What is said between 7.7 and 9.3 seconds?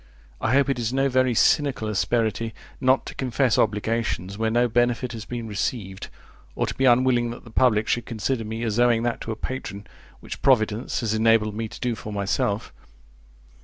should consider me as owing that